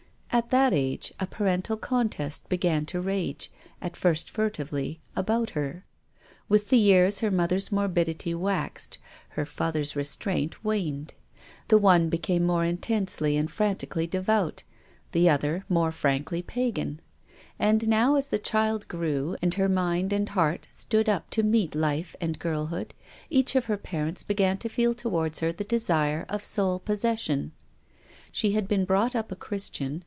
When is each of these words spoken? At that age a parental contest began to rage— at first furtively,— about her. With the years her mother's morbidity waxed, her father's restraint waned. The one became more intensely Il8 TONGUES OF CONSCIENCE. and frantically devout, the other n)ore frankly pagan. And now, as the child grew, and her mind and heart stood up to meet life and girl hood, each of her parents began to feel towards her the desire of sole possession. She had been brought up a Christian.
At 0.33 0.49
that 0.49 0.73
age 0.73 1.11
a 1.19 1.27
parental 1.27 1.75
contest 1.75 2.47
began 2.47 2.85
to 2.85 3.01
rage— 3.01 3.51
at 3.81 3.97
first 3.97 4.29
furtively,— 4.29 5.01
about 5.23 5.49
her. 5.51 5.83
With 6.47 6.69
the 6.69 6.77
years 6.77 7.19
her 7.19 7.29
mother's 7.29 7.69
morbidity 7.69 8.33
waxed, 8.33 8.97
her 9.31 9.45
father's 9.45 9.93
restraint 9.93 10.63
waned. 10.63 11.15
The 11.67 11.77
one 11.77 12.07
became 12.07 12.45
more 12.45 12.63
intensely 12.63 13.33
Il8 13.33 13.35
TONGUES 13.39 13.43
OF 13.43 13.43
CONSCIENCE. 13.43 13.51
and 13.51 13.57
frantically 13.91 14.07
devout, 14.07 14.63
the 15.11 15.29
other 15.29 15.65
n)ore 15.69 15.91
frankly 15.91 16.41
pagan. 16.41 17.01
And 17.59 17.89
now, 17.89 18.15
as 18.15 18.27
the 18.27 18.39
child 18.39 18.87
grew, 18.87 19.35
and 19.41 19.55
her 19.55 19.67
mind 19.67 20.13
and 20.13 20.29
heart 20.29 20.69
stood 20.71 21.09
up 21.09 21.29
to 21.31 21.43
meet 21.43 21.75
life 21.75 22.15
and 22.21 22.39
girl 22.39 22.67
hood, 22.67 22.93
each 23.29 23.57
of 23.57 23.65
her 23.65 23.77
parents 23.77 24.23
began 24.23 24.57
to 24.59 24.69
feel 24.69 24.95
towards 24.95 25.39
her 25.39 25.51
the 25.51 25.65
desire 25.65 26.25
of 26.29 26.45
sole 26.45 26.79
possession. 26.79 27.51
She 28.31 28.53
had 28.53 28.69
been 28.69 28.85
brought 28.85 29.13
up 29.13 29.33
a 29.33 29.35
Christian. 29.35 29.99